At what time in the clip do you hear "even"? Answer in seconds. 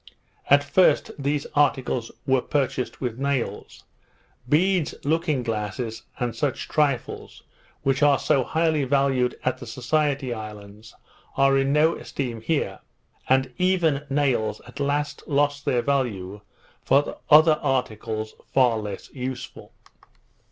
13.59-14.03